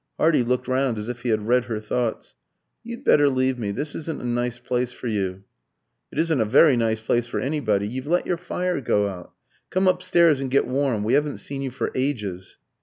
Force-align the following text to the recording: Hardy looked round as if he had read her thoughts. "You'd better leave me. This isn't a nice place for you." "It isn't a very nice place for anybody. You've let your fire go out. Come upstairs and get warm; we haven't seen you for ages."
Hardy 0.17 0.41
looked 0.41 0.67
round 0.67 0.97
as 0.97 1.09
if 1.09 1.21
he 1.21 1.29
had 1.29 1.45
read 1.47 1.65
her 1.65 1.79
thoughts. 1.79 2.33
"You'd 2.83 3.03
better 3.03 3.29
leave 3.29 3.59
me. 3.59 3.69
This 3.69 3.93
isn't 3.93 4.19
a 4.19 4.25
nice 4.25 4.57
place 4.57 4.91
for 4.91 5.05
you." 5.05 5.43
"It 6.11 6.17
isn't 6.17 6.41
a 6.41 6.43
very 6.45 6.75
nice 6.75 6.99
place 6.99 7.27
for 7.27 7.39
anybody. 7.39 7.87
You've 7.87 8.07
let 8.07 8.25
your 8.25 8.37
fire 8.37 8.81
go 8.81 9.07
out. 9.07 9.31
Come 9.69 9.87
upstairs 9.87 10.39
and 10.39 10.49
get 10.49 10.65
warm; 10.65 11.03
we 11.03 11.13
haven't 11.13 11.37
seen 11.37 11.61
you 11.61 11.69
for 11.69 11.91
ages." 11.93 12.57